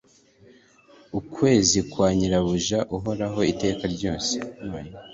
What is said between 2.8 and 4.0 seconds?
uhoraho iteka